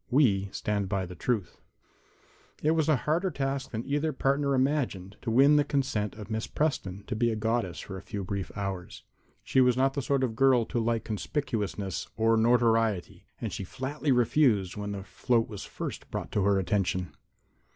[0.03, 1.57] || We stand by the Truth.
[1.57, 6.31] ||_________________________| It was a harder task than either partner imagined to win the consent of
[6.31, 9.03] Miss Preston to be a goddess for a few brief hours.
[9.43, 14.11] She was not the sort of girl to like conspicuousness or notoriety, and she flatly
[14.11, 17.13] refused when the float was first brought to her attention.